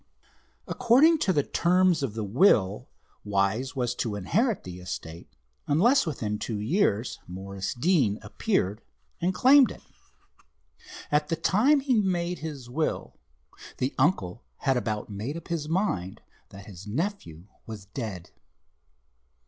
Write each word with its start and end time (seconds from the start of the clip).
"According 0.67 1.19
to 1.19 1.31
the 1.31 1.43
terms 1.43 2.01
of 2.01 2.15
the 2.15 2.23
will, 2.23 2.89
Wise 3.23 3.75
was 3.75 3.93
to 3.97 4.15
inherit 4.15 4.63
the 4.63 4.79
estate, 4.79 5.29
unless 5.67 6.07
within 6.07 6.39
two 6.39 6.57
years 6.59 7.19
Morris 7.27 7.75
Deane 7.75 8.17
appeared 8.23 8.81
and 9.21 9.31
claimed 9.31 9.69
it. 9.69 9.83
At 11.11 11.27
the 11.27 11.35
time 11.35 11.81
he 11.81 11.93
made 11.93 12.39
his 12.39 12.67
will, 12.67 13.19
the 13.77 13.93
uncle 13.99 14.43
had 14.57 14.75
about 14.75 15.11
made 15.11 15.37
up 15.37 15.49
his 15.49 15.69
mind 15.69 16.21
that 16.49 16.65
his 16.65 16.87
nephew 16.87 17.45
was 17.67 17.85
dead." 17.85 18.31